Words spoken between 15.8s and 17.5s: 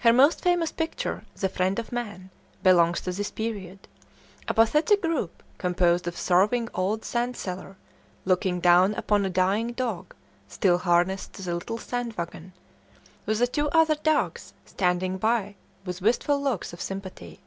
with wistful looks of sympathy.